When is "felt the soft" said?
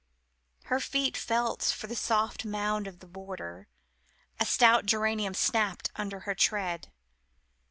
1.15-2.43